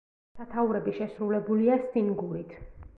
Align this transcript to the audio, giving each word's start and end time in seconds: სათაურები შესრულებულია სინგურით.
სათაურები 0.39 0.95
შესრულებულია 1.01 1.79
სინგურით. 1.87 2.63